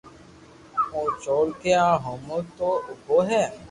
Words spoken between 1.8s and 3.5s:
آ ھومو تو اوڀو ھي